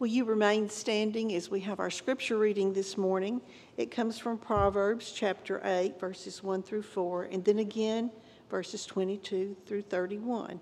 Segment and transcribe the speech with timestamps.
[0.00, 3.42] Will you remain standing as we have our scripture reading this morning?
[3.76, 8.10] It comes from Proverbs chapter 8, verses 1 through 4, and then again,
[8.48, 10.58] verses 22 through 31.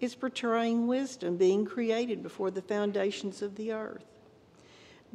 [0.00, 4.06] It's portraying wisdom being created before the foundations of the earth.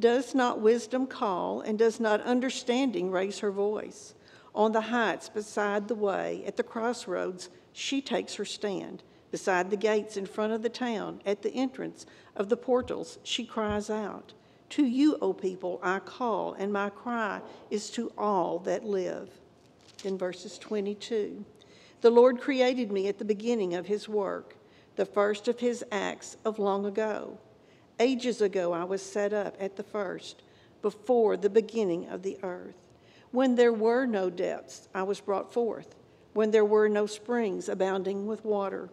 [0.00, 4.14] Does not wisdom call, and does not understanding raise her voice?
[4.54, 9.02] On the heights beside the way, at the crossroads, she takes her stand.
[9.30, 12.06] Beside the gates in front of the town, at the entrance
[12.36, 14.32] of the portals, she cries out,
[14.70, 19.30] To you, O people, I call, and my cry is to all that live.
[20.02, 21.44] Then verses 22
[22.00, 24.56] The Lord created me at the beginning of his work,
[24.94, 27.38] the first of his acts of long ago.
[27.98, 30.42] Ages ago I was set up at the first,
[30.82, 32.76] before the beginning of the earth.
[33.32, 35.94] When there were no depths, I was brought forth,
[36.32, 38.88] when there were no springs abounding with water.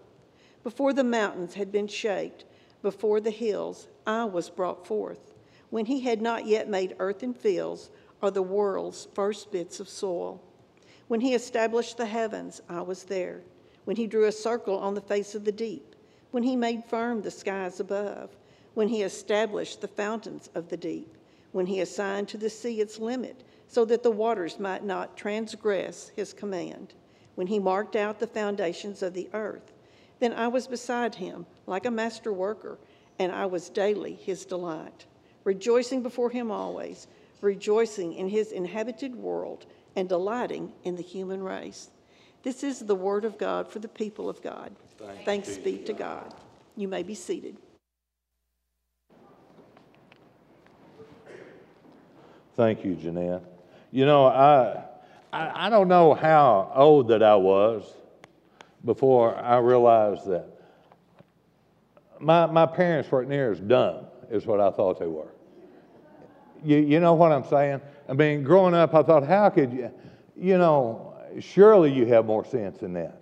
[0.64, 2.46] Before the mountains had been shaped,
[2.82, 5.34] before the hills, I was brought forth,
[5.70, 7.90] when he had not yet made earth and fields,
[8.22, 10.42] or the world's first bits of soil.
[11.08, 13.42] When he established the heavens, I was there.
[13.86, 15.96] When he drew a circle on the face of the deep,
[16.32, 18.36] when he made firm the skies above
[18.74, 21.16] when he established the fountains of the deep,
[21.52, 26.12] when he assigned to the sea its limit, so that the waters might not transgress
[26.16, 26.94] his command,
[27.36, 29.73] when he marked out the foundations of the earth.
[30.20, 32.78] Then I was beside him like a master worker,
[33.20, 35.06] and I was daily his delight,
[35.44, 37.08] rejoicing before him always,
[37.42, 41.90] rejoicing in his inhabited world, and delighting in the human race.
[42.42, 44.72] This is the word of God for the people of God.
[44.98, 46.34] Thanks, Thanks be to God.
[46.76, 47.58] You may be seated.
[52.56, 53.44] Thank you, Jeanette.
[53.92, 54.84] You know, I,
[55.32, 57.84] I, I don't know how old that I was
[58.86, 60.48] before I realized that
[62.20, 65.32] my, my parents weren't near as dumb as what I thought they were.
[66.64, 67.82] You, you know what I'm saying?
[68.08, 69.92] I mean, growing up, I thought, how could you,
[70.36, 73.22] you know, surely you have more sense than that.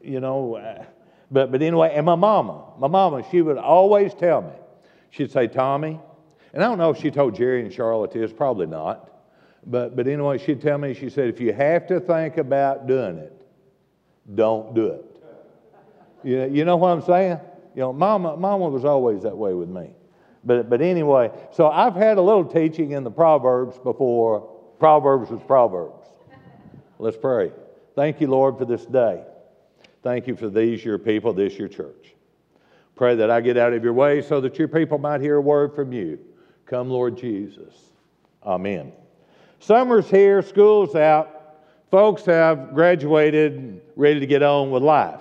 [0.00, 0.84] You know, uh,
[1.30, 4.52] but, but anyway, and my mama, my mama, she would always tell me,
[5.10, 6.00] she'd say, Tommy,
[6.52, 9.08] and I don't know if she told Jerry and Charlotte this, probably not.
[9.64, 13.18] But, but anyway, she'd tell me, she said, if you have to think about doing
[13.18, 13.41] it,
[14.34, 15.04] don't do it.
[16.24, 17.40] You, you know what I'm saying?
[17.74, 19.90] You know, mama, mama was always that way with me.
[20.44, 24.48] But, but anyway, so I've had a little teaching in the Proverbs before.
[24.78, 26.06] Proverbs was Proverbs.
[26.98, 27.52] Let's pray.
[27.94, 29.22] Thank you, Lord, for this day.
[30.02, 32.14] Thank you for these, your people, this, your church.
[32.96, 35.40] Pray that I get out of your way so that your people might hear a
[35.40, 36.18] word from you.
[36.66, 37.74] Come, Lord Jesus.
[38.44, 38.92] Amen.
[39.60, 41.31] Summer's here, school's out.
[41.92, 45.20] Folks have graduated, ready to get on with life.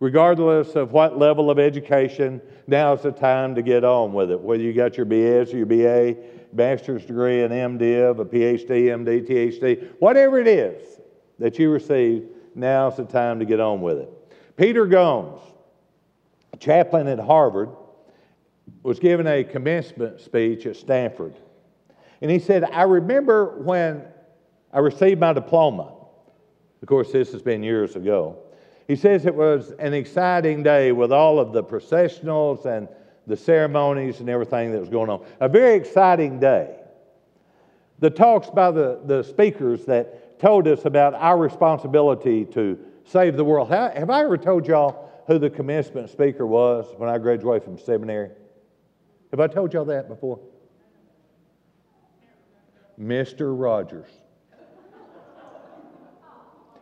[0.00, 4.40] Regardless of what level of education, now's the time to get on with it.
[4.40, 6.16] Whether you got your BS or your BA,
[6.52, 10.98] master's degree, an MDiv, a PhD, MD, THD, whatever it is
[11.38, 12.24] that you receive,
[12.56, 14.10] now's the time to get on with it.
[14.56, 15.40] Peter Gomes,
[16.58, 17.68] chaplain at Harvard,
[18.82, 21.36] was given a commencement speech at Stanford.
[22.20, 24.02] And he said, I remember when
[24.72, 25.92] I received my diploma.
[26.82, 28.38] Of course, this has been years ago.
[28.86, 32.88] He says it was an exciting day with all of the processionals and
[33.26, 35.24] the ceremonies and everything that was going on.
[35.40, 36.76] A very exciting day.
[38.00, 43.44] The talks by the, the speakers that told us about our responsibility to save the
[43.44, 43.68] world.
[43.68, 48.30] Have I ever told y'all who the commencement speaker was when I graduated from seminary?
[49.30, 50.40] Have I told y'all that before?
[52.98, 53.58] Mr.
[53.58, 54.08] Rogers.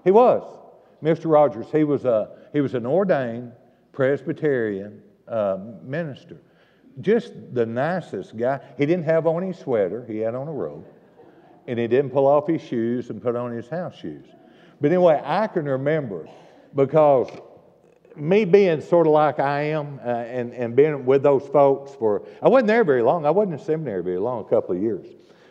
[0.04, 0.58] He was.
[1.02, 1.30] Mr.
[1.30, 1.66] Rogers.
[1.72, 3.52] He was, a, he was an ordained
[3.92, 6.38] Presbyterian uh, minister.
[7.00, 8.60] Just the nicest guy.
[8.76, 10.84] He didn't have on his sweater, he had on a robe.
[11.66, 14.26] And he didn't pull off his shoes and put on his house shoes.
[14.80, 16.28] But anyway, I can remember
[16.74, 17.28] because
[18.16, 22.26] me being sort of like I am uh, and, and being with those folks for,
[22.42, 23.26] I wasn't there very long.
[23.26, 25.06] I wasn't in seminary very long, a couple of years.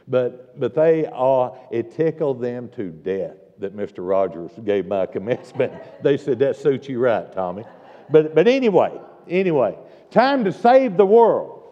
[0.08, 4.08] But, but they, uh, it tickled them to death that Mr.
[4.08, 5.74] Rogers gave my commencement.
[6.04, 7.64] they said, that suits you right, Tommy.
[8.10, 9.78] But, but anyway, anyway,
[10.12, 11.64] time to save the world.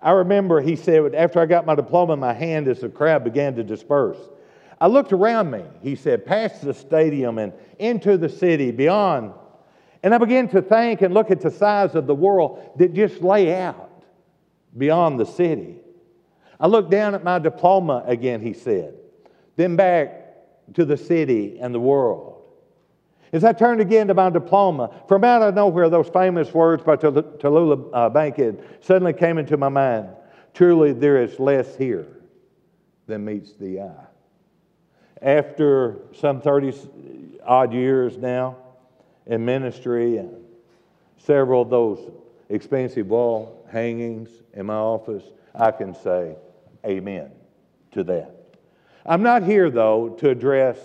[0.00, 3.24] I remember he said, after I got my diploma in my hand as the crowd
[3.24, 4.18] began to disperse,
[4.80, 9.32] I looked around me, he said, past the stadium and into the city, beyond
[10.02, 13.22] and I began to think and look at the size of the world that just
[13.22, 14.04] lay out
[14.76, 15.76] beyond the city.
[16.60, 18.94] I looked down at my diploma again, he said,
[19.56, 20.27] then back
[20.74, 22.38] to the city and the world.
[23.32, 26.96] As I turned again to my diploma, from out of nowhere, those famous words by
[26.96, 30.08] Tal- Tallulah uh, Bankhead suddenly came into my mind.
[30.54, 32.06] Truly, there is less here
[33.06, 34.06] than meets the eye.
[35.20, 36.72] After some 30
[37.44, 38.56] odd years now
[39.26, 40.44] in ministry and
[41.18, 42.10] several of those
[42.48, 45.24] expensive wall hangings in my office,
[45.54, 46.36] I can say
[46.86, 47.30] amen
[47.92, 48.37] to that.
[49.08, 50.78] I'm not here, though, to address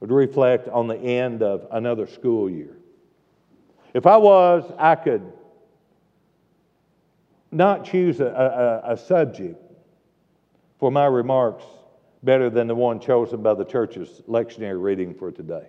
[0.00, 2.76] or to reflect on the end of another school year.
[3.92, 5.32] If I was, I could
[7.50, 9.60] not choose a, a, a subject
[10.78, 11.64] for my remarks
[12.22, 15.66] better than the one chosen by the church's lectionary reading for today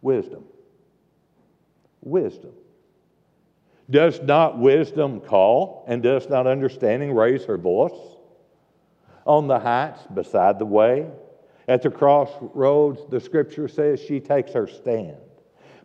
[0.00, 0.44] wisdom.
[2.02, 2.52] Wisdom.
[3.90, 8.15] Does not wisdom call, and does not understanding raise her voice?
[9.26, 11.10] On the heights beside the way,
[11.68, 15.16] at the crossroads, the scripture says she takes her stand.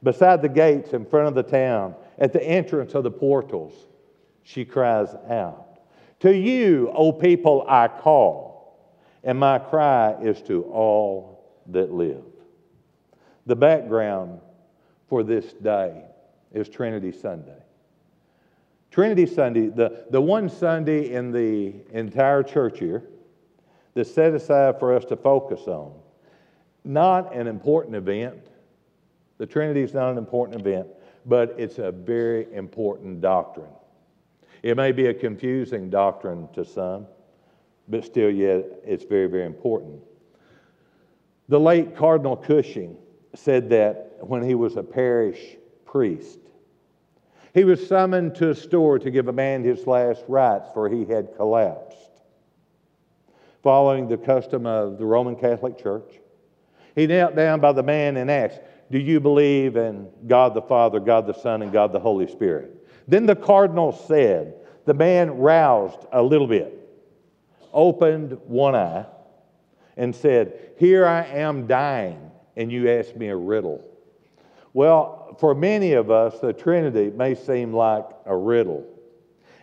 [0.04, 3.74] Beside the gates in front of the town, at the entrance of the portals,
[4.44, 5.80] she cries out,
[6.20, 8.80] To you, O people, I call,
[9.24, 12.24] and my cry is to all that live.
[13.48, 14.40] The background
[15.08, 16.04] for this day
[16.52, 17.58] is Trinity Sunday.
[18.92, 23.04] Trinity Sunday, the, the one Sunday in the entire church year
[23.94, 25.94] that's set aside for us to focus on.
[26.84, 28.48] Not an important event.
[29.38, 30.88] The Trinity is not an important event,
[31.26, 33.74] but it's a very important doctrine.
[34.64, 37.08] It may be a confusing doctrine to some,
[37.88, 40.02] but still, yet, it's very, very important.
[41.50, 42.96] The late Cardinal Cushing
[43.36, 46.40] said that when he was a parish priest,
[47.54, 51.06] he was summoned to a store to give a man his last rites, for he
[51.06, 52.11] had collapsed.
[53.64, 56.20] Following the custom of the Roman Catholic Church,
[56.96, 58.60] he knelt down by the man and asked,
[58.90, 62.88] Do you believe in God the Father, God the Son, and God the Holy Spirit?
[63.08, 64.56] Then the cardinal said,
[64.86, 66.90] The man roused a little bit,
[67.72, 69.06] opened one eye,
[69.96, 73.88] and said, Here I am dying, and you ask me a riddle.
[74.74, 78.88] Well, for many of us, the Trinity may seem like a riddle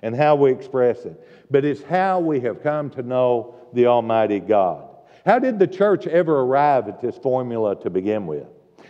[0.03, 4.41] and how we express it, but it's how we have come to know the Almighty
[4.41, 4.85] God.
[5.25, 8.47] How did the church ever arrive at this formula to begin with?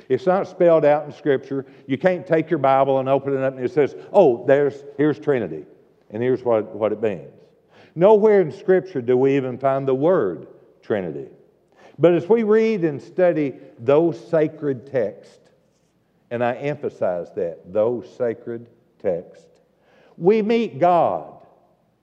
[0.08, 1.66] It's not spelled out in Scripture.
[1.86, 5.18] You can't take your Bible and open it up and it says, oh, there's, here's
[5.18, 5.64] Trinity,
[6.10, 7.32] and here's what, what it means.
[7.94, 10.46] Nowhere in Scripture do we even find the word
[10.82, 11.28] Trinity.
[11.98, 15.50] But as we read and study those sacred texts,
[16.30, 18.68] and I emphasize that, those sacred
[19.00, 19.60] texts,
[20.16, 21.44] we meet God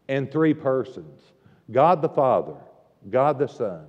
[0.07, 1.21] in three persons
[1.71, 2.55] God the Father,
[3.09, 3.85] God the Son,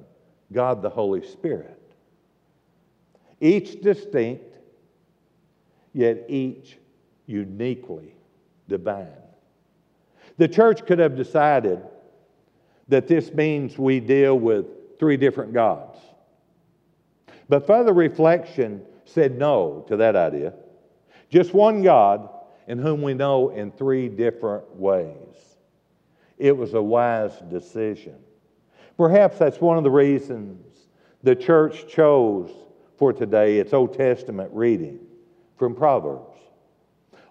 [0.53, 1.81] God the Holy Spirit.
[3.41, 4.57] Each distinct,
[5.93, 6.79] yet each
[7.27, 8.15] uniquely
[8.69, 9.09] divine.
[10.39, 11.81] The church could have decided
[12.89, 14.67] that this means we deal with
[14.99, 15.99] three different gods.
[17.49, 20.55] But further reflection said no to that idea.
[21.31, 22.29] Just one God
[22.67, 25.46] in whom we know in three different ways.
[26.39, 28.17] It was a wise decision.
[28.97, 30.65] Perhaps that's one of the reasons
[31.23, 32.51] the church chose
[32.97, 35.01] for today its Old Testament reading
[35.57, 36.39] from Proverbs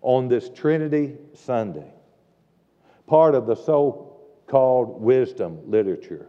[0.02, 1.92] on this Trinity Sunday,
[3.07, 6.27] part of the so called wisdom literature.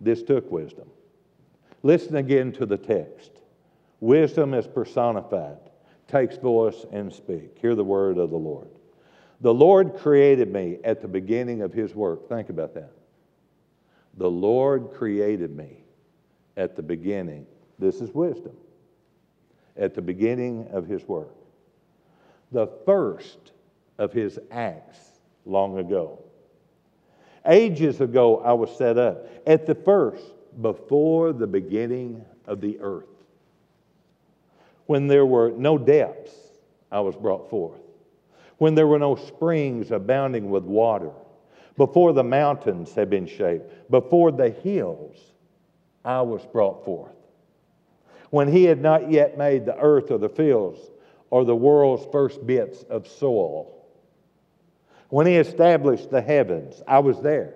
[0.00, 0.88] This took wisdom.
[1.82, 3.32] Listen again to the text.
[4.00, 5.58] Wisdom is personified,
[6.06, 7.58] takes voice and speak.
[7.58, 8.77] Hear the word of the Lord.
[9.40, 12.28] The Lord created me at the beginning of his work.
[12.28, 12.92] Think about that.
[14.16, 15.84] The Lord created me
[16.56, 17.46] at the beginning.
[17.78, 18.56] This is wisdom.
[19.76, 21.34] At the beginning of his work.
[22.50, 23.52] The first
[23.98, 24.98] of his acts
[25.44, 26.24] long ago.
[27.46, 29.28] Ages ago, I was set up.
[29.46, 30.24] At the first,
[30.60, 33.06] before the beginning of the earth.
[34.86, 36.34] When there were no depths,
[36.90, 37.80] I was brought forth
[38.58, 41.12] when there were no springs abounding with water,
[41.76, 45.16] before the mountains had been shaped, before the hills,
[46.04, 47.14] I was brought forth.
[48.30, 50.78] When he had not yet made the earth or the fields
[51.30, 53.86] or the world's first bits of soil.
[55.08, 57.54] When he established the heavens, I was there.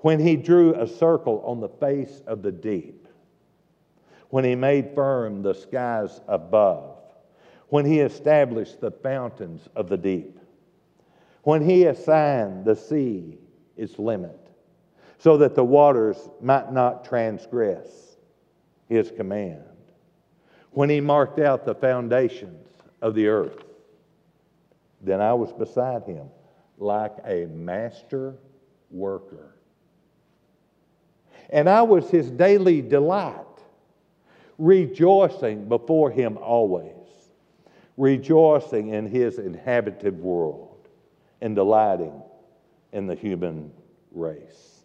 [0.00, 3.08] When he drew a circle on the face of the deep.
[4.30, 6.87] When he made firm the skies above
[7.68, 10.38] when he established the fountains of the deep,
[11.42, 13.38] when he assigned the sea
[13.76, 14.38] its limit,
[15.18, 18.16] so that the waters might not transgress,
[18.88, 19.62] his command,
[20.72, 22.66] when he marked out the foundations
[23.02, 23.64] of the earth,
[25.00, 26.28] then I was beside him
[26.78, 28.34] like a master
[28.90, 29.54] worker.
[31.50, 33.44] And I was his daily delight,
[34.58, 36.97] rejoicing before him always,
[37.98, 40.88] rejoicing in his inhabited world,
[41.42, 42.22] and delighting
[42.92, 43.70] in the human
[44.12, 44.84] race.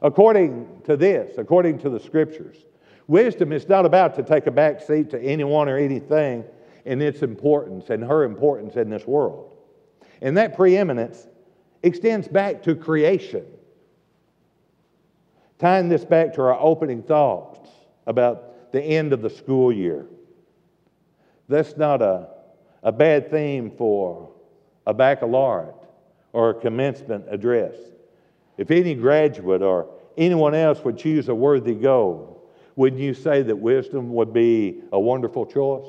[0.00, 2.56] According to this, according to the scriptures,
[3.08, 6.44] wisdom is not about to take a back seat to anyone or anything
[6.84, 9.56] in its importance and her importance in this world.
[10.22, 11.26] And that preeminence
[11.82, 13.44] extends back to creation.
[15.58, 17.68] Tying this back to our opening thoughts
[18.06, 20.06] about the end of the school year.
[21.50, 22.28] That's not a,
[22.84, 24.30] a bad theme for
[24.86, 25.74] a baccalaureate
[26.32, 27.74] or a commencement address.
[28.56, 33.56] If any graduate or anyone else would choose a worthy goal, wouldn't you say that
[33.56, 35.88] wisdom would be a wonderful choice?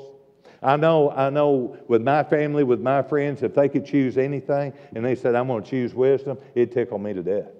[0.64, 4.72] I know, I know with my family, with my friends, if they could choose anything
[4.94, 7.50] and they said, I'm going to choose wisdom, it'd tickle me to death.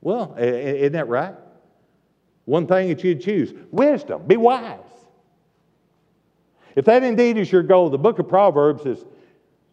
[0.00, 1.34] Well, isn't that right?
[2.44, 4.78] One thing that you'd choose wisdom, be wise.
[6.80, 9.04] If that indeed is your goal, the book of Proverbs is,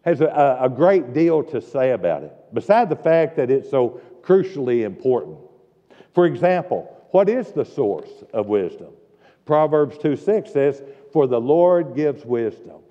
[0.02, 4.02] has a, a great deal to say about it, beside the fact that it's so
[4.20, 5.38] crucially important.
[6.12, 8.88] For example, what is the source of wisdom?
[9.46, 12.82] Proverbs 2 6 says, For the Lord gives wisdom.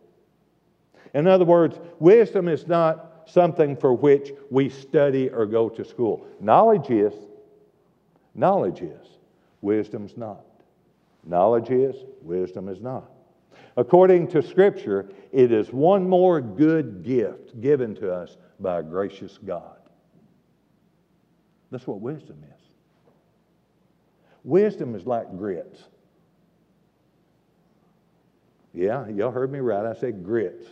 [1.13, 6.25] In other words, wisdom is not something for which we study or go to school.
[6.39, 7.13] Knowledge is,
[8.33, 9.05] knowledge is,
[9.61, 10.43] wisdom's not.
[11.23, 13.11] Knowledge is, wisdom is not.
[13.77, 19.37] According to Scripture, it is one more good gift given to us by a gracious
[19.37, 19.77] God.
[21.69, 22.61] That's what wisdom is.
[24.43, 25.83] Wisdom is like grits.
[28.73, 29.85] Yeah, y'all heard me right.
[29.85, 30.65] I said grits.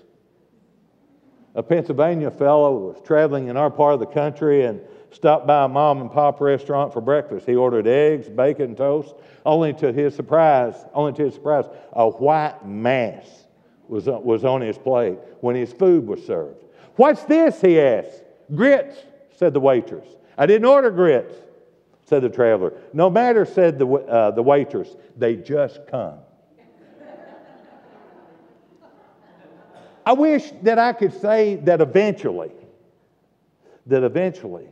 [1.54, 4.82] A Pennsylvania fellow was traveling in our part of the country and
[5.16, 7.46] stopped by a mom and pop restaurant for breakfast.
[7.46, 9.16] He ordered eggs, bacon, toast.
[9.46, 13.26] Only to his surprise, only to his surprise, a white mass
[13.88, 16.58] was, was on his plate when his food was served.
[16.96, 17.62] What's this?
[17.62, 18.24] He asked.
[18.54, 18.98] Grits,
[19.38, 20.08] said the waitress.
[20.38, 21.34] I didn't order grits,
[22.06, 22.74] said the traveler.
[22.94, 26.20] No matter, said the, uh, the waitress, they just come.
[30.06, 32.52] I wish that I could say that eventually,
[33.88, 34.68] that eventually,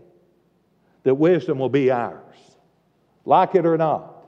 [1.03, 2.35] that wisdom will be ours,
[3.25, 4.25] like it or not.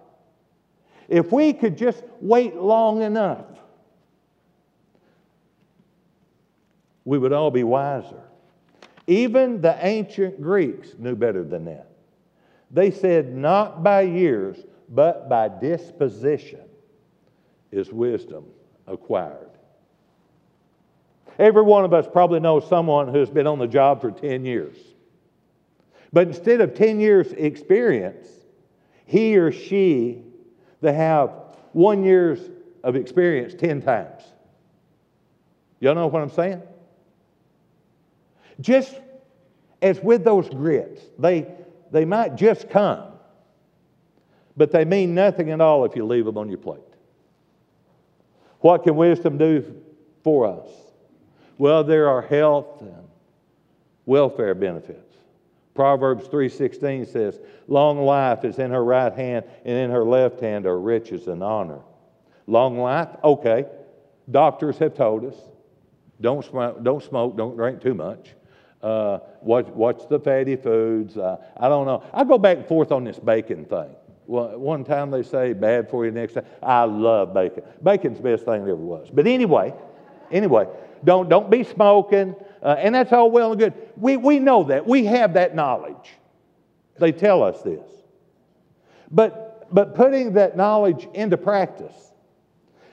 [1.08, 3.46] If we could just wait long enough,
[7.04, 8.22] we would all be wiser.
[9.08, 11.88] Even the ancient Greeks knew better than that.
[12.72, 14.58] They said, not by years,
[14.90, 16.62] but by disposition
[17.72, 18.46] is wisdom
[18.88, 19.50] acquired.
[21.38, 24.78] Every one of us probably knows someone who's been on the job for 10 years.
[26.16, 28.26] But instead of 10 years experience,
[29.06, 30.24] he or she
[30.80, 31.32] they have
[31.74, 32.40] one year's
[32.86, 34.24] of experience 10 times.
[35.82, 36.62] Y'all know what I'm saying?
[38.62, 38.96] Just
[39.82, 41.54] as with those grits, they,
[41.92, 43.12] they might just come,
[44.56, 46.80] but they mean nothing at all if you leave them on your plate.
[48.62, 49.82] What can wisdom do
[50.24, 50.70] for us?
[51.58, 53.04] Well, there are health and
[54.06, 55.05] welfare benefits.
[55.76, 60.66] Proverbs 3:16 says, "Long life is in her right hand, and in her left hand
[60.66, 61.82] are riches and honor."
[62.48, 63.66] Long life, okay.
[64.32, 65.36] Doctors have told us,
[66.22, 68.34] don't smoke, don't, smoke, don't drink too much.
[68.82, 71.18] Uh, watch, watch the fatty foods.
[71.18, 72.04] Uh, I don't know.
[72.14, 73.96] I go back and forth on this bacon thing.
[74.28, 77.64] Well, one time they say bad for you, next time I love bacon.
[77.84, 79.10] Bacon's the best thing ever was.
[79.12, 79.74] But anyway,
[80.32, 80.68] anyway,
[81.04, 82.36] don't, don't be smoking.
[82.62, 83.74] Uh, and that's all well and good.
[83.96, 84.88] We, we know that.
[84.88, 86.14] We have that knowledge.
[86.98, 87.84] They tell us this.
[89.12, 91.94] But, but putting that knowledge into practice.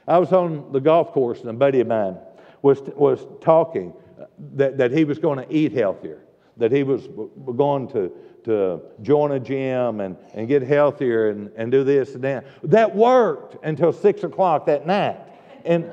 [0.07, 2.19] I was on the golf course and a buddy of mine
[2.61, 3.95] was, was talking
[4.55, 6.23] that, that he was going to eat healthier,
[6.57, 7.09] that he was
[7.57, 8.13] going to,
[8.45, 12.45] to join a gym and, and get healthier and, and do this and that.
[12.65, 15.21] That worked until six o'clock that night.
[15.65, 15.93] And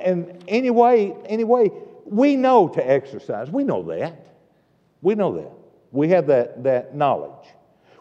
[0.00, 1.70] and anyway, anyway,
[2.04, 3.50] we know to exercise.
[3.50, 4.26] We know that.
[5.02, 5.52] We know that.
[5.90, 7.48] We have that, that knowledge.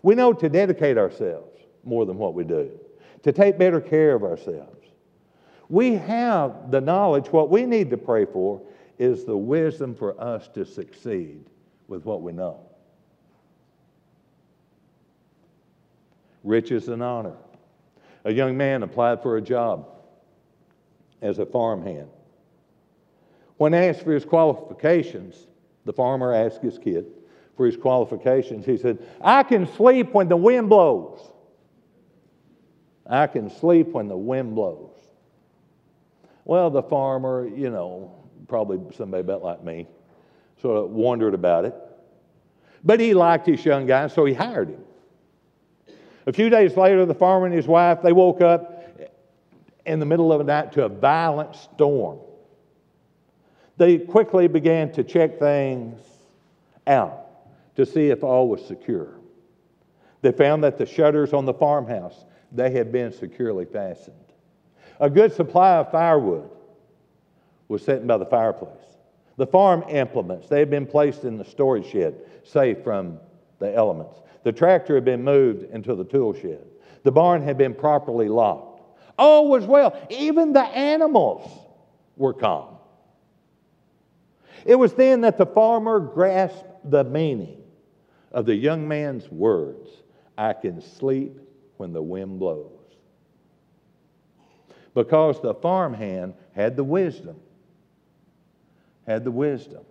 [0.03, 2.71] We know to dedicate ourselves more than what we do,
[3.23, 4.87] to take better care of ourselves.
[5.69, 7.27] We have the knowledge.
[7.27, 8.61] What we need to pray for
[8.97, 11.45] is the wisdom for us to succeed
[11.87, 12.67] with what we know.
[16.47, 17.35] riches and honor.
[18.25, 19.87] A young man applied for a job
[21.21, 22.09] as a farmhand.
[23.57, 25.47] When asked for his qualifications,
[25.85, 27.07] the farmer asked his kid
[27.55, 28.65] for his qualifications.
[28.65, 31.19] He said, I can sleep when the wind blows.
[33.09, 34.91] I can sleep when the wind blows.
[36.45, 38.13] Well, the farmer, you know,
[38.47, 39.87] probably somebody about like me,
[40.61, 41.75] sort of wondered about it.
[42.83, 44.83] But he liked this young guy, so he hired him.
[46.25, 48.76] A few days later, the farmer and his wife, they woke up
[49.87, 52.19] in the middle of the night to a violent storm.
[53.77, 55.99] They quickly began to check things
[56.85, 57.25] out
[57.75, 59.13] to see if all was secure.
[60.21, 64.15] They found that the shutters on the farmhouse, they had been securely fastened.
[64.99, 66.49] A good supply of firewood
[67.67, 68.71] was sitting by the fireplace.
[69.37, 73.19] The farm implements, they had been placed in the storage shed, safe from
[73.59, 74.17] the elements.
[74.43, 76.65] The tractor had been moved into the tool shed.
[77.03, 78.66] The barn had been properly locked.
[79.17, 79.99] All was well.
[80.09, 81.49] Even the animals
[82.15, 82.77] were calm.
[84.65, 87.61] It was then that the farmer grasped the meaning
[88.31, 89.89] of the young man's words
[90.37, 91.39] I can sleep
[91.77, 92.71] when the wind blows.
[94.93, 97.39] Because the farmhand had the wisdom,
[99.05, 99.85] had the wisdom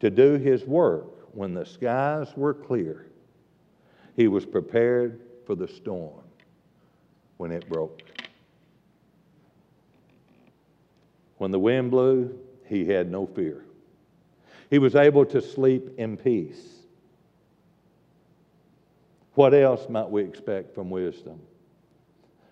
[0.00, 3.06] to do his work when the skies were clear.
[4.16, 6.21] He was prepared for the storm
[7.36, 8.02] when it broke.
[11.38, 13.64] When the wind blew, he had no fear.
[14.70, 16.72] He was able to sleep in peace.
[19.34, 21.40] What else might we expect from wisdom?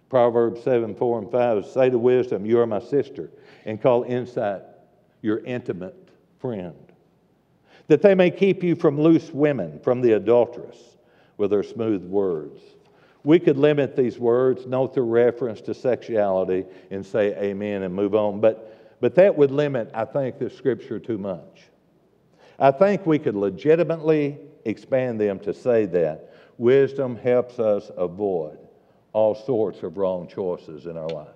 [0.09, 3.31] Proverbs 7 4 and 5 say to wisdom, You are my sister,
[3.65, 4.63] and call insight
[5.23, 6.11] your intimate
[6.41, 6.75] friend.
[7.87, 10.97] That they may keep you from loose women, from the adulteress
[11.37, 12.61] with her smooth words.
[13.23, 18.15] We could limit these words, note the reference to sexuality, and say amen and move
[18.15, 18.41] on.
[18.41, 21.65] But, but that would limit, I think, the scripture too much.
[22.59, 28.59] I think we could legitimately expand them to say that wisdom helps us avoid
[29.13, 31.31] all sorts of wrong choices in our lives.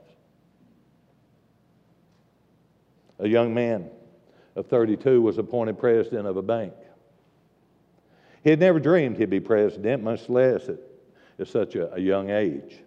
[3.18, 3.90] A young man
[4.56, 6.72] of 32 was appointed president of a bank.
[8.42, 10.78] He had never dreamed he'd be president, much less at,
[11.38, 12.78] at such a, a young age.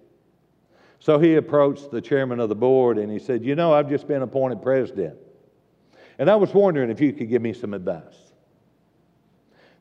[0.99, 4.07] So he approached the chairman of the board and he said, You know, I've just
[4.07, 5.17] been appointed president.
[6.19, 8.33] And I was wondering if you could give me some advice.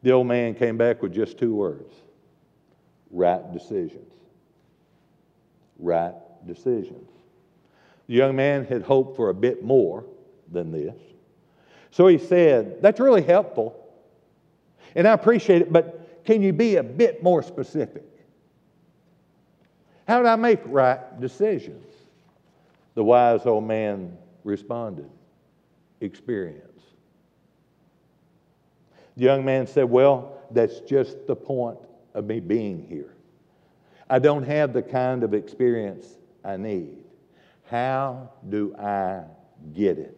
[0.02, 1.94] The old man came back with just two words
[3.10, 4.12] right decisions.
[5.78, 6.14] Right
[6.46, 7.10] decisions.
[8.08, 10.04] The young man had hoped for a bit more
[10.50, 10.96] than this.
[11.90, 13.82] So he said, That's really helpful.
[14.94, 18.04] And I appreciate it, but can you be a bit more specific?
[20.06, 21.92] How did I make right decisions?
[22.94, 25.10] The wise old man responded,
[26.00, 26.62] Experience.
[29.16, 31.78] The young man said, Well, that's just the point
[32.14, 33.14] of me being here.
[34.08, 36.98] I don't have the kind of experience I need.
[37.64, 39.24] How do I
[39.74, 40.16] get it?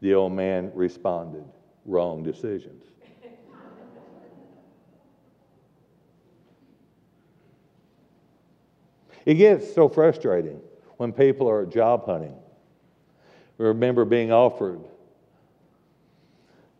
[0.00, 1.44] The old man responded,
[1.84, 2.79] Wrong decisions.
[9.24, 10.60] It gets so frustrating
[10.96, 12.34] when people are job hunting.
[13.58, 14.80] I remember being offered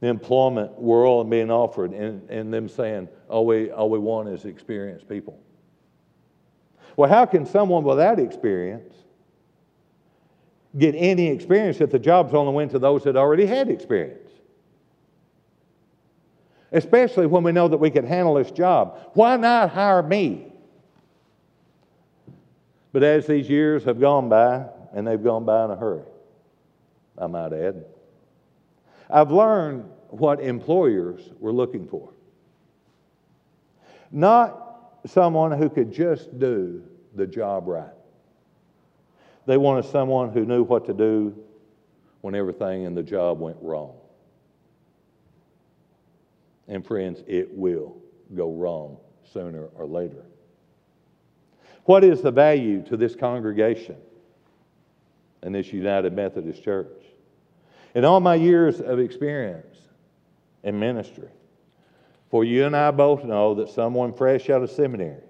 [0.01, 4.29] the employment world and being offered and, and them saying, all we, all we want
[4.29, 5.39] is experienced people.
[6.97, 8.95] Well, how can someone without experience
[10.77, 14.31] get any experience if the jobs only went to those that already had experience?
[16.73, 18.99] Especially when we know that we can handle this job.
[19.15, 20.50] Why not hire me?
[22.93, 26.03] But as these years have gone by, and they've gone by in a hurry,
[27.17, 27.85] I might add,
[29.09, 32.13] I've learned what employers were looking for.
[34.11, 36.83] Not someone who could just do
[37.15, 37.93] the job right.
[39.47, 41.37] They wanted someone who knew what to do
[42.21, 43.95] when everything in the job went wrong.
[46.69, 47.97] And friends, it will
[48.35, 48.99] go wrong
[49.33, 50.25] sooner or later.
[51.85, 53.97] What is the value to this congregation
[55.43, 57.05] and this United Methodist Church?
[57.95, 59.77] In all my years of experience
[60.63, 61.29] in ministry,
[62.31, 65.25] for you and I both know that someone fresh out of seminary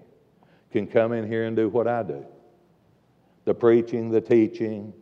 [0.71, 2.25] can come in here and do what I do
[3.43, 4.93] the preaching, the teaching,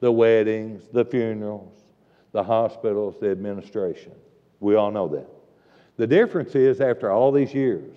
[0.00, 1.78] the weddings, the funerals,
[2.32, 4.12] the hospitals, the administration.
[4.58, 5.28] We all know that.
[5.96, 7.96] The difference is, after all these years,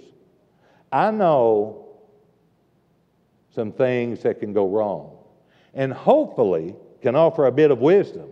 [0.92, 1.89] I know
[3.54, 5.18] some things that can go wrong,
[5.74, 8.30] and hopefully can offer a bit of wisdom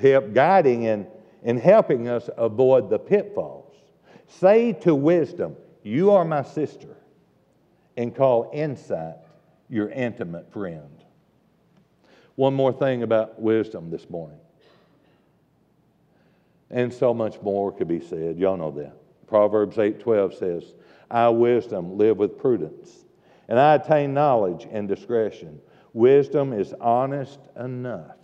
[0.00, 1.06] to help guiding and,
[1.42, 3.74] and helping us avoid the pitfalls.
[4.26, 6.96] Say to wisdom, You are my sister,
[7.96, 9.16] and call insight
[9.68, 10.90] your intimate friend.
[12.36, 14.38] One more thing about wisdom this morning.
[16.70, 18.38] And so much more could be said.
[18.38, 18.96] Y'all know that.
[19.26, 20.74] Proverbs 8:12 says,
[21.10, 23.03] "I wisdom live with prudence,
[23.48, 25.60] and I attain knowledge and discretion.
[25.92, 28.16] Wisdom is honest enough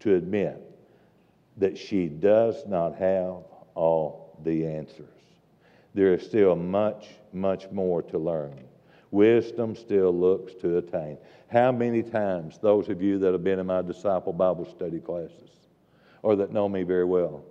[0.00, 0.62] to admit
[1.56, 3.42] that she does not have
[3.74, 5.08] all the answers.
[5.94, 8.64] There is still much, much more to learn.
[9.10, 11.18] Wisdom still looks to attain.
[11.48, 15.50] How many times, those of you that have been in my disciple Bible study classes
[16.22, 17.42] or that know me very well,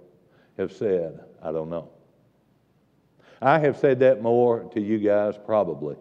[0.57, 1.89] have said, I don't know.
[3.41, 5.97] I have said that more to you guys probably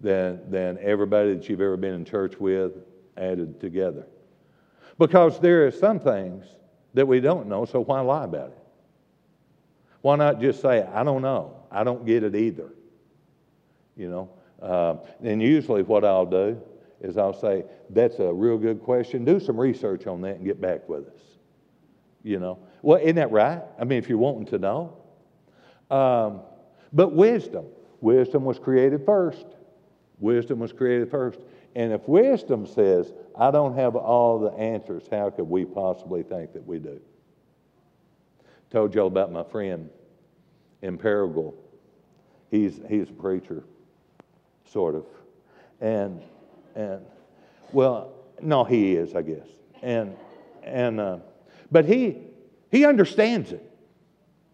[0.00, 2.72] than, than everybody that you've ever been in church with
[3.16, 4.06] added together.
[4.98, 6.44] Because there are some things
[6.94, 8.58] that we don't know, so why lie about it?
[10.00, 12.72] Why not just say, I don't know, I don't get it either?
[13.96, 14.30] You know?
[14.62, 16.60] Uh, and usually what I'll do
[17.00, 19.24] is I'll say, that's a real good question.
[19.24, 21.22] Do some research on that and get back with us.
[22.22, 22.58] You know?
[22.82, 23.62] Well, isn't that right?
[23.78, 24.96] I mean, if you're wanting to know.
[25.90, 26.40] Um,
[26.92, 27.66] but wisdom.
[28.00, 29.46] Wisdom was created first.
[30.20, 31.40] Wisdom was created first.
[31.74, 36.52] And if wisdom says, I don't have all the answers, how could we possibly think
[36.54, 37.00] that we do?
[38.70, 39.88] Told y'all about my friend
[40.82, 41.54] in Paragould.
[42.50, 43.64] He's, he's a preacher,
[44.64, 45.04] sort of.
[45.80, 46.22] And,
[46.74, 47.02] and,
[47.72, 49.46] well, no, he is, I guess.
[49.82, 50.16] And,
[50.62, 51.18] and, uh,
[51.70, 52.18] but he,
[52.70, 53.64] he understands it.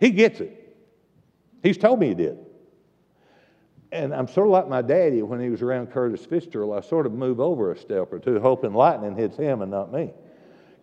[0.00, 0.77] He gets it.
[1.62, 2.43] He's told me he did
[3.94, 6.76] and I'm sort of like my daddy when he was around Curtis Fitzgerald.
[6.76, 9.92] I sort of move over a step or two, hoping lightning hits him and not
[9.92, 10.12] me.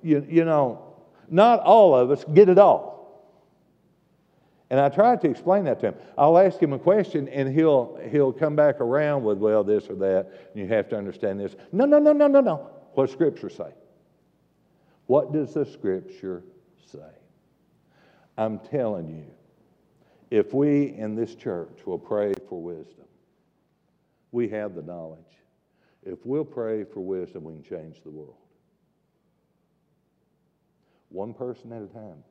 [0.01, 0.95] You, you know,
[1.29, 2.91] not all of us get it all.
[4.69, 5.95] And I try to explain that to him.
[6.17, 9.95] I'll ask him a question and he'll, he'll come back around with, well, this or
[9.95, 11.57] that, and you have to understand this.
[11.73, 12.69] No, no, no, no, no, no.
[12.93, 13.73] What Scripture say?
[15.07, 16.43] What does the Scripture
[16.85, 16.99] say?
[18.37, 19.25] I'm telling you,
[20.31, 23.05] if we in this church will pray for wisdom,
[24.31, 25.19] we have the knowledge.
[26.03, 28.37] If we'll pray for wisdom, we can change the world.
[31.09, 32.23] One person at a time.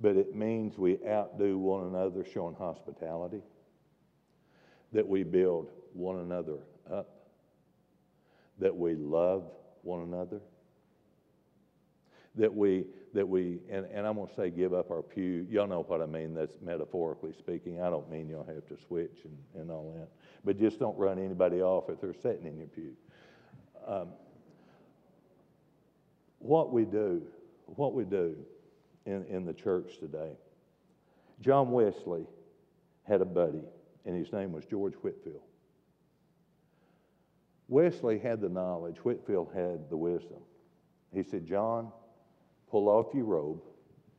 [0.00, 3.42] But it means we outdo one another showing hospitality,
[4.92, 6.58] that we build one another
[6.90, 7.08] up,
[8.60, 9.50] that we love
[9.82, 10.40] one another,
[12.36, 15.46] that we that we, and, and I'm going to say give up our pew.
[15.48, 16.34] Y'all know what I mean.
[16.34, 17.80] That's metaphorically speaking.
[17.80, 20.08] I don't mean y'all have to switch and, and all that.
[20.44, 22.92] But just don't run anybody off if they're sitting in your pew.
[23.86, 24.08] Um,
[26.40, 27.22] what we do,
[27.66, 28.36] what we do
[29.06, 30.32] in, in the church today,
[31.40, 32.26] John Wesley
[33.04, 33.62] had a buddy,
[34.04, 35.42] and his name was George Whitefield.
[37.68, 40.40] Wesley had the knowledge, Whitefield had the wisdom.
[41.12, 41.92] He said, John,
[42.74, 43.60] pull off your robe.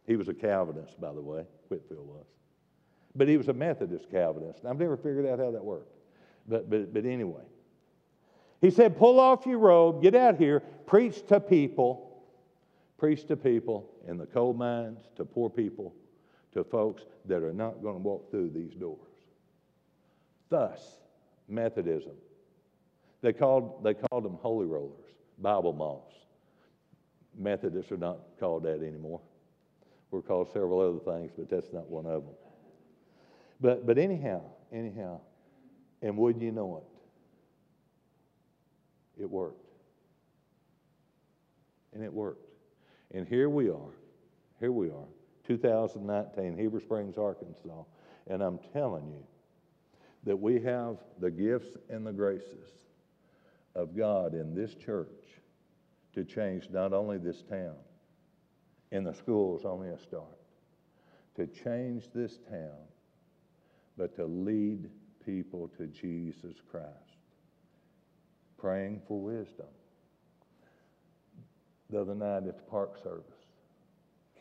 [0.07, 2.25] He was a Calvinist, by the way, Whitefield was.
[3.13, 4.63] But he was a Methodist Calvinist.
[4.63, 5.91] I've never figured out how that worked.
[6.47, 7.41] But, but, but anyway,
[8.61, 12.23] he said, Pull off your robe, get out here, preach to people,
[12.97, 15.93] preach to people in the coal mines, to poor people,
[16.53, 18.99] to folks that are not going to walk through these doors.
[20.47, 20.79] Thus,
[21.49, 22.15] Methodism.
[23.21, 26.15] They called, they called them holy rollers, Bible moths.
[27.37, 29.21] Methodists are not called that anymore.
[30.11, 32.35] We're called several other things, but that's not one of them.
[33.59, 35.19] But, but anyhow, anyhow,
[36.01, 36.83] and wouldn't you know it?
[39.23, 39.65] It worked.
[41.93, 42.47] And it worked.
[43.13, 43.93] And here we are.
[44.59, 45.07] Here we are,
[45.47, 47.83] 2019, Heber Springs, Arkansas.
[48.27, 49.23] And I'm telling you
[50.23, 52.69] that we have the gifts and the graces
[53.75, 55.09] of God in this church
[56.15, 57.75] to change not only this town,
[58.91, 60.37] and the schools, only a start,
[61.35, 62.87] to change this town,
[63.97, 64.89] but to lead
[65.25, 66.87] people to Jesus Christ.
[68.57, 69.65] Praying for wisdom.
[71.89, 73.25] The other night at the park service,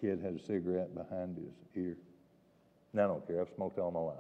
[0.01, 1.97] kid had a cigarette behind his ear.
[2.93, 3.41] Now, I don't care.
[3.41, 4.17] I've smoked all my life.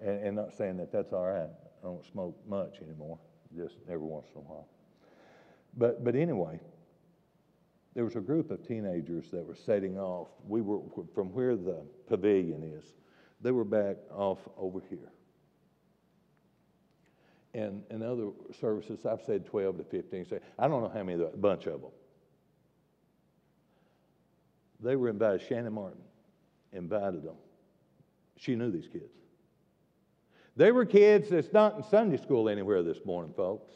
[0.00, 1.50] And, and not saying that that's all right.
[1.82, 3.18] I don't smoke much anymore,
[3.54, 4.66] just every once in a while.
[5.76, 6.60] But, but anyway,
[7.94, 10.28] there was a group of teenagers that were setting off.
[10.46, 10.80] We were
[11.14, 12.84] from where the pavilion is.
[13.40, 15.10] They were back off over here.
[17.54, 20.24] And in other services, I've said 12 to 15.
[20.26, 21.90] Say, I don't know how many, a bunch of them.
[24.80, 26.00] They were invited, Shannon Martin
[26.72, 27.36] invited them.
[28.36, 29.04] She knew these kids.
[30.56, 33.72] They were kids that's not in Sunday school anywhere this morning, folks.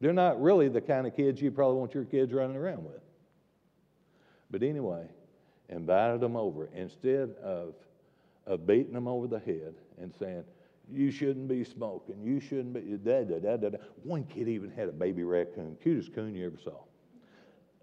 [0.00, 3.02] They're not really the kind of kids you probably want your kids running around with.
[4.50, 5.06] But anyway,
[5.68, 7.74] invited them over instead of,
[8.46, 10.44] of beating them over the head and saying,
[10.90, 13.78] you shouldn't be smoking, you shouldn't be, da, da, da, da, da.
[14.02, 16.78] One kid even had a baby raccoon, cutest coon you ever saw.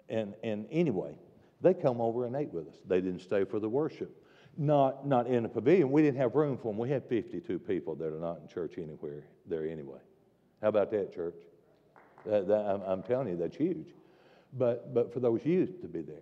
[0.09, 1.13] And, and anyway,
[1.61, 2.75] they come over and ate with us.
[2.87, 4.23] They didn't stay for the worship.
[4.57, 5.91] Not, not in the pavilion.
[5.91, 6.77] We didn't have room for them.
[6.77, 9.99] We had 52 people that are not in church anywhere there anyway.
[10.61, 11.35] How about that, church?
[12.25, 13.87] That, that, I'm, I'm telling you, that's huge.
[14.53, 16.17] But, but for those youth to be there,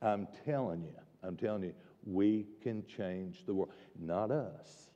[0.00, 3.72] I'm telling you, I'm telling you, we can change the world.
[3.98, 4.90] Not us,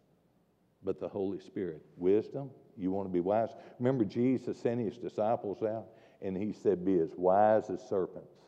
[0.83, 1.83] but the Holy Spirit.
[1.97, 3.51] Wisdom, you want to be wise.
[3.79, 5.87] Remember, Jesus sent his disciples out,
[6.23, 8.40] and he said, Be as wise as serpents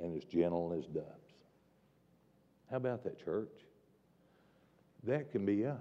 [0.00, 1.06] and as gentle as doves.
[2.70, 3.48] How about that, church?
[5.04, 5.76] That can be us.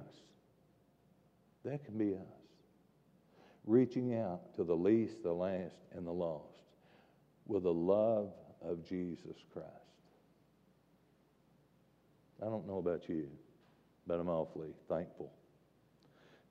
[1.64, 2.39] That can be us.
[3.70, 6.58] Reaching out to the least, the last, and the lost
[7.46, 8.32] with the love
[8.64, 9.68] of Jesus Christ.
[12.42, 13.28] I don't know about you,
[14.08, 15.32] but I'm awfully thankful.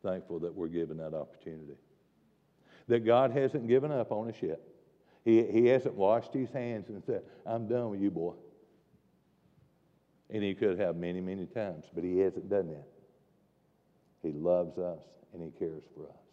[0.00, 1.74] Thankful that we're given that opportunity.
[2.86, 4.60] That God hasn't given up on us yet.
[5.24, 8.34] He, he hasn't washed his hands and said, I'm done with you, boy.
[10.30, 12.86] And he could have many, many times, but he hasn't done that.
[14.22, 15.02] He loves us
[15.34, 16.27] and he cares for us.